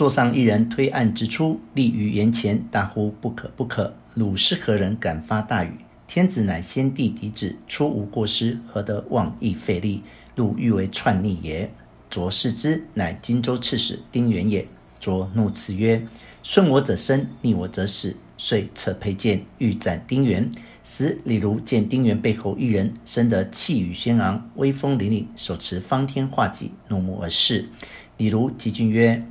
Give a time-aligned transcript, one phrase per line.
[0.00, 3.94] 座上一人推案直出，立于檐前，大呼不可不可！
[4.14, 5.72] 汝是何人敢发大语？
[6.06, 10.02] 天子乃先帝嫡子，初无过失，何得妄议废立？
[10.34, 11.70] 汝欲为篡逆也！
[12.08, 14.66] 卓视之，乃荆州刺史丁原也。
[14.98, 16.02] 卓怒斥曰
[16.42, 20.50] ：“顺我者生，逆我者死。”遂侧佩剑，欲斩丁原。
[20.82, 27.68] 时李儒见丁原背后一人，生得气宇轩昂，威风凛凛，手持方天画戟，怒目而视。
[28.16, 29.22] 李儒急进曰：“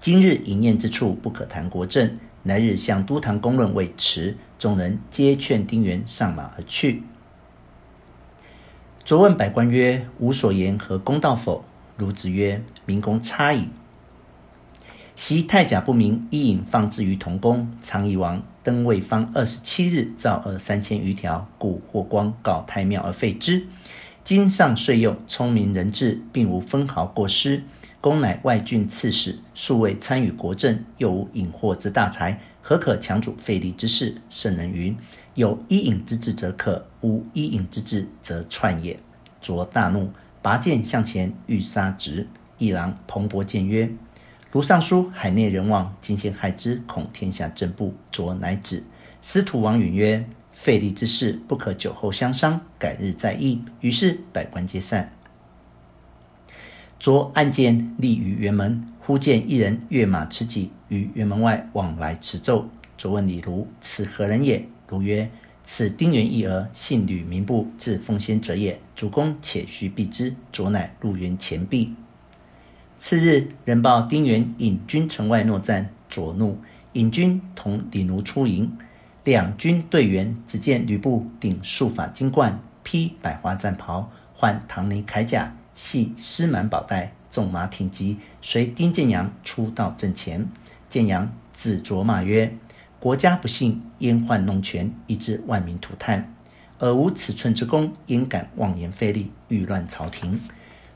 [0.00, 2.18] 今日饮宴之处，不可谈国政。
[2.44, 7.02] 来日向都堂公论未迟。”众人皆劝丁原上马而去。
[9.04, 11.64] 卓问百官曰：“吾所言何公道否？”
[11.98, 13.68] 孺子曰：“明公差矣。”
[15.14, 17.70] 昔太甲不明，伊尹放置于同宫。
[17.80, 23.66] 常以王登位方二十七日，造二三千余条，故霍光告太庙而废之。
[24.22, 27.64] 今上岁幼，聪明人智，并无分毫过失。
[28.00, 34.14] 公乃外郡刺史，素未参与国政，又无引祸之大才，何可强主废立之事？
[34.30, 34.96] 圣人云
[35.34, 39.00] ：“有伊尹之志则可，无伊尹之志则篡也。”
[39.42, 42.28] 卓大怒，拔剑向前欲杀之。
[42.56, 43.90] 一郎彭伯谏曰：
[44.52, 47.94] 如尚书海内人望，今先害之，恐天下震怖。
[48.12, 48.84] 卓乃止。
[49.20, 55.12] 司徒王允曰：“废立之事，不可久后相商，改日再议。”于是百官皆散。
[56.98, 62.68] 卓按剑立于辕门，忽见一人跃马持戟于辕门外往来持奏。
[62.96, 65.30] 卓问李儒：“此何人也？”儒曰
[65.62, 68.80] ：“此丁原一儿，姓吕，名布，字奉先者也。
[68.96, 71.94] 主公且须避之。”卓乃入园前避。
[72.98, 76.58] 次日，人报丁原引军城外搦战，卓怒，
[76.94, 78.76] 引军同李儒出营，
[79.22, 90.50] 两军对圆，只见吕布顶束发金冠，披百花战袍，换唐尼铠甲，系丝满宝带，纵马挺戟，随丁建阳出到阵前。
[90.90, 92.52] 建阳指卓骂曰
[92.98, 96.34] ：“国家不幸，燕患弄权，以致万民涂炭。
[96.80, 100.40] 尔无尺寸之功，焉敢妄言废立，欲乱朝廷？”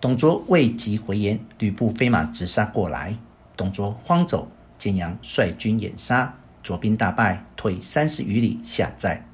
[0.00, 3.18] 董卓未及回言，吕布飞马直杀过来。
[3.56, 4.48] 董卓慌走，
[4.78, 9.26] 建阳率军掩杀，卓兵大败，退三十余里，下寨。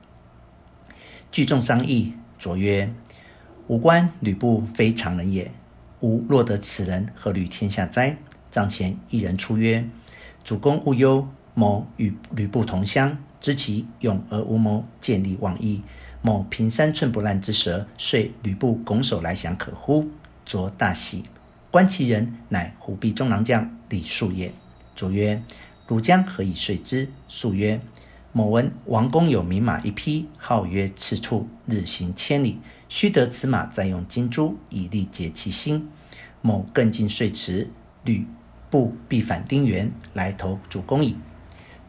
[1.30, 2.90] 聚众商议，卓曰
[3.66, 5.50] ：“吾观吕布非常人也，
[6.00, 8.16] 吾若得此人，何虑天下哉？”
[8.50, 9.88] 帐前一人出曰
[10.44, 15.80] ：“主公勿忧，某与吕布同乡，知其勇而无谋，见利忘义。
[16.20, 20.10] 某凭三寸不烂之舌，遂吕布拱手来降，可乎？”
[20.44, 21.25] 卓大喜，
[21.70, 24.52] 观其人，乃虎壁中郎将李肃也。
[24.94, 25.42] 卓曰
[25.88, 27.81] ：“汝将何以遂之？”肃曰
[28.32, 32.58] ：“某闻王公有名马一匹，号曰赤兔，日行千里。
[32.94, 35.88] 须得此马，再用金珠以力竭其心。
[36.41, 37.69] 某更尽说辞，
[38.05, 38.25] 吕
[38.71, 41.16] 布必反丁原，来投主公矣。”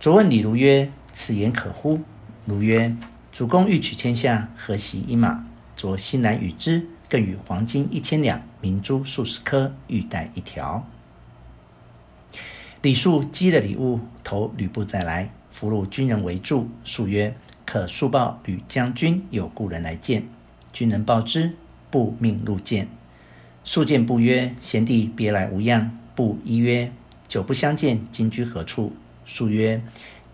[0.02, 2.02] 卓问李儒曰：“此言可乎？”
[2.46, 2.98] 儒曰
[3.32, 5.46] ：“主公欲取天下，何惜一马？”
[5.78, 6.88] 卓欣然与之。
[7.08, 10.88] 更与黄金一千两、明珠数十颗、玉带一条。
[12.82, 16.68] 李肃积了礼物，投吕布再来，俘虏军人围住。
[16.84, 20.28] 肃曰：“可速报吕将军有故人来见。”
[20.76, 21.54] 军人报之，
[21.90, 22.90] 不命入见。
[23.64, 26.92] 素见布曰：“贤弟别来无恙？”布揖曰
[27.30, 28.92] ：“久不相见，今居何处？”
[29.26, 29.82] 素曰：“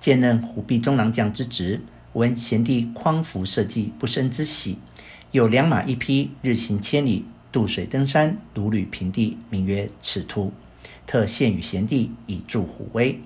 [0.02, 1.82] 渐任虎踞中郎将之职，
[2.14, 4.80] 闻贤弟匡扶社稷，不胜之喜。”
[5.30, 10.52] 有良马一匹，日行千里，渡水登山，如履平地，名曰赤兔。
[11.06, 13.22] 特献与贤弟，以助虎威。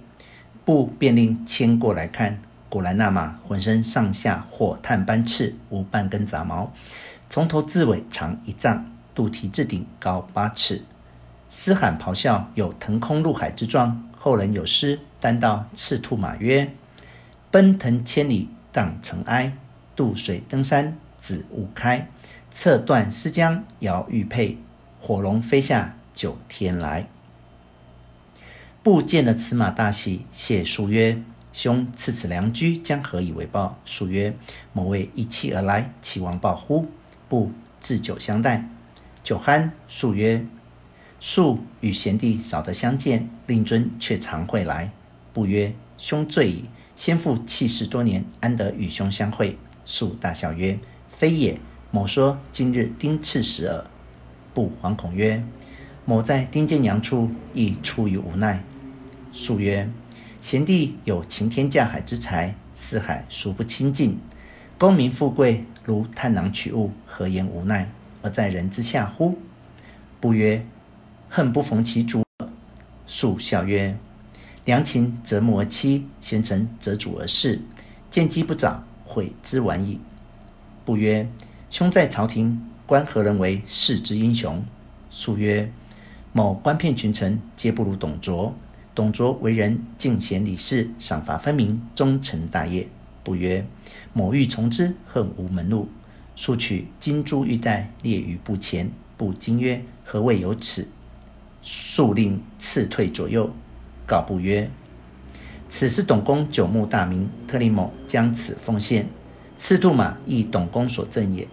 [0.66, 2.42] 布便令牵过来看，
[2.76, 6.74] 古兰那马浑身上下火炭般赤，无半根杂毛，
[7.30, 10.84] 从头至尾长一丈，肚皮至顶高八尺，
[11.50, 14.04] 嘶喊咆哮，有腾空入海之状。
[14.18, 16.74] 后人有诗，单道赤兔马曰
[17.50, 19.54] ：“奔腾千里荡尘埃，
[19.96, 22.10] 渡水登山。”子午开，
[22.52, 24.58] 侧断丝浆摇玉佩，
[25.00, 27.08] 火龙飞下九天来。
[28.84, 31.22] 部见了此马大喜，谢书曰
[31.56, 34.36] ：“兄赐此良駒，将何以为报？”肃曰
[34.74, 36.88] ：“某为一气而来，岂忘报乎？”
[37.30, 37.50] 不
[37.82, 38.68] 置酒相待，
[39.24, 40.46] 酒酣，肃曰
[41.22, 44.92] ：“素与贤弟少得相见，令尊却常会来。”
[45.32, 46.66] 不曰：“兄醉矣，
[46.98, 51.58] 先父弃世多年，安得与兄相会？”素大笑曰：非也，
[51.90, 53.86] 某说今日丁赤死耳。
[54.54, 55.42] 不惶恐曰
[56.04, 58.62] ：“某在丁建阳处，亦出于无奈。”
[59.32, 59.90] 素曰
[60.46, 64.20] ：“贤弟有擎天架海之才，四海孰不亲近？
[64.78, 67.90] 功名富贵如探囊取物，何言无奈？
[68.22, 69.40] 而在人之下乎？”
[70.22, 70.64] 不曰
[71.32, 72.50] ：“恨不逢其主耳。”
[73.08, 73.98] 述笑曰
[74.66, 77.64] ：“良禽择木而栖，贤臣择主而事。
[78.12, 80.00] 见机不早，悔之晚矣。”
[80.86, 81.28] 不曰
[81.72, 84.64] ：“兄在朝廷，观何人为世之英雄？”
[85.10, 85.72] 述曰
[86.32, 88.56] ：“某观遍群臣，皆不如董卓。
[88.96, 92.88] 董卓为人敬贤礼士，赏罚分明，终成大业。”
[93.24, 93.66] 不曰
[94.14, 95.90] ：“某欲从之，恨无门路。”
[96.36, 100.88] 数取金珠玉带列于布前，不惊曰：“何谓有此？”
[101.62, 103.52] 数令赐退左右，
[104.06, 104.70] 告不曰
[105.68, 109.08] ：“此是董公久慕大名，特令某将此奉献。
[109.58, 111.48] 赤兔马亦董公所赠也。”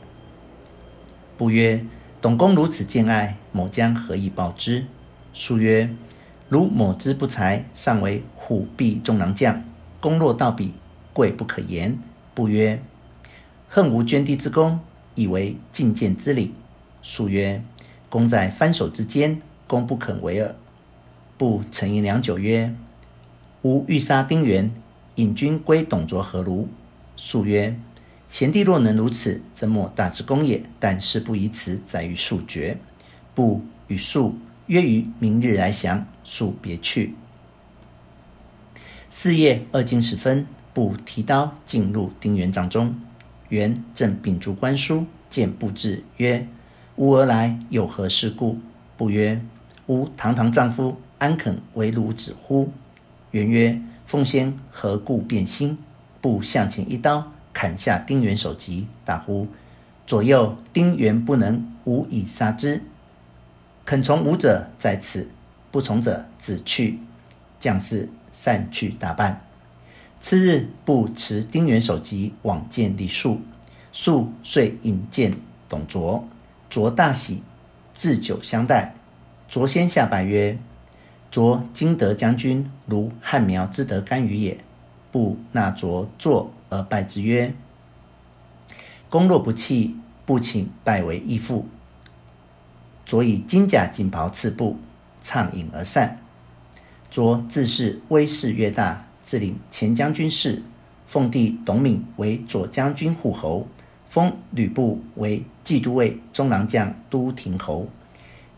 [1.38, 1.84] 不曰
[2.20, 4.84] ：“董公如此见爱，某将何以报之？”
[5.32, 5.88] 数曰
[6.52, 9.64] ：“如某之不才，尚为虎踞中郎将，
[10.00, 10.74] 功若到彼，
[11.14, 11.98] 贵不可言。”
[12.34, 12.82] 不曰。
[13.70, 14.78] 恨无涓滴之功，
[15.14, 16.52] 以为进谏之礼。
[17.00, 17.64] 数曰
[18.10, 20.54] ：“功在翻手之间，功不肯为耳。”
[21.38, 22.74] 不沉吟良久曰
[23.64, 24.70] ：“吾欲杀丁原，
[25.14, 26.68] 引军归董卓何如？”
[27.16, 27.74] 数曰
[28.28, 30.62] ：“贤弟若能如此，则莫大之功也。
[30.78, 32.76] 但事不宜迟，在于速决。”
[33.34, 34.36] 不与数
[34.72, 36.06] 约于明日来降。
[36.24, 37.14] 速别去。
[39.10, 42.94] 是夜二更时分，不提刀进入丁元帐中。
[43.50, 46.46] 原正秉烛观书，见不至，曰
[46.96, 48.60] ：“吾而来，有何事故？”
[48.96, 49.42] 不曰
[49.88, 52.72] ：“吾堂堂丈夫，安肯为奴子乎？”
[53.32, 55.76] 元曰：“奉先何故变心？”
[56.22, 59.48] 不向前一刀砍下丁原首级，大呼
[60.06, 62.80] ：“左右丁原不能，吾以杀之。
[63.84, 65.30] 肯从吾者在此，
[65.70, 66.98] 不从者自去。”
[67.60, 69.44] 将士散去大半。
[70.20, 73.40] 次日，不持丁原首级往见李肃，
[73.92, 75.34] 肃遂引见
[75.68, 76.28] 董卓，
[76.68, 77.42] 卓大喜，
[77.94, 78.94] 置酒相待。
[79.48, 80.58] 卓先下拜曰
[81.30, 84.58] ：“卓今得将军，如汉苗之得干羽也。”
[85.12, 87.54] 不纳卓坐而拜之曰
[89.10, 89.94] ：“公若不弃，
[90.24, 91.68] 不请拜为义父。”
[93.04, 94.76] 卓以金甲锦袍赐布，
[95.22, 96.18] 畅饮而散。
[97.10, 99.06] 卓自恃威势越大。
[99.24, 100.64] 自领前将军事，
[101.06, 103.68] 奉弟董闵为左将军护侯，
[104.04, 107.86] 封吕布为骑都尉中郎将、都亭侯。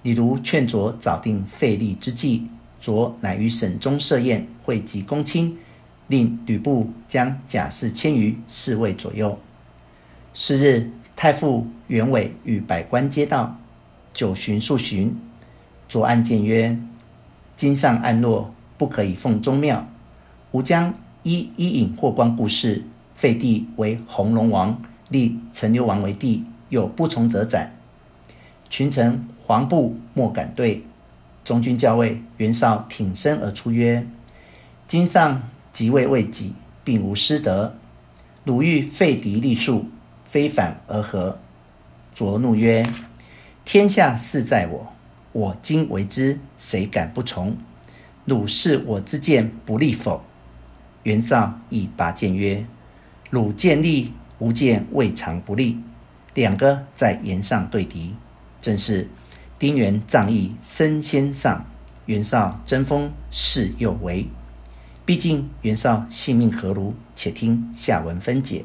[0.01, 2.49] 李儒劝卓早定废立之计，
[2.81, 5.59] 卓乃于省中设宴，会集公卿，
[6.07, 9.39] 令吕布将甲士千余侍卫左右。
[10.33, 13.61] 是日，太傅袁伟与百官皆到，
[14.15, 15.17] 九旬数巡，
[15.89, 16.79] 卓暗谏曰
[17.57, 19.89] ：“今上暗落，不可以奉宗庙。”
[20.53, 20.95] 吾将
[21.25, 22.85] 一一引霍光故事，
[23.17, 24.81] 废帝为弘农王，
[25.11, 27.77] 立陈留王为帝，有不从者斩。
[28.71, 30.85] 群臣惶怖莫敢对。
[31.45, 34.07] 中军校尉袁绍挺身而出曰
[34.87, 36.53] ：“今上即位未己，
[36.85, 37.75] 并无失德。
[38.45, 39.87] 鲁豫废嫡立庶，
[40.25, 41.37] 非反而何？”
[42.15, 42.87] 卓怒曰
[43.65, 44.93] ：“天下事在我，
[45.33, 47.57] 我今为之，谁敢不从？
[48.27, 50.23] 汝视我之见不利否？”
[51.05, 52.67] 袁绍亦拔剑曰
[53.31, 55.79] ：“汝见利，吾见未尝不利。”
[56.35, 58.15] 两个在言上对敌，
[58.61, 59.09] 正是
[59.59, 61.65] 丁原仗义身先上，
[62.07, 64.27] 袁绍争锋势又为。
[65.07, 66.95] 毕竟袁绍性命何如？
[67.17, 68.65] 且听下文分解。